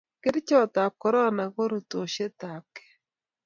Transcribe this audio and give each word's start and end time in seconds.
kerchot 0.21 0.73
ab 0.83 0.93
korona 1.01 1.43
ko 1.55 1.61
rutoshiet 1.71 2.39
ab 2.53 2.63
kei 2.75 2.91